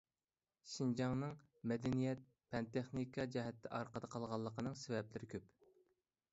[0.69, 1.35] شىنجاڭنىڭ
[1.73, 2.23] مەدەنىيەت،
[2.55, 5.49] پەن-تېخنىكا جەھەتتە ئارقىدا قالغانلىقىنىڭ سەۋەبلىرى كۆپ.